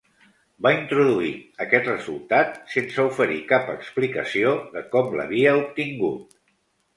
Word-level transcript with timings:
Va 0.65 0.69
introduir 0.75 1.33
aquest 1.65 1.89
resultat 1.89 2.57
sense 2.77 3.05
oferir 3.11 3.37
cap 3.53 3.69
explicació 3.75 4.55
de 4.79 4.85
com 4.97 5.15
l'havia 5.21 5.55
obtingut. 5.61 6.35